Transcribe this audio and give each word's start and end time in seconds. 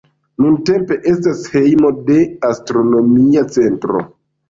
Nuntempe 0.45 0.97
estas 1.11 1.45
hejmo 1.53 1.93
de 2.09 2.19
astronomia 2.53 3.49
centro. 3.61 4.05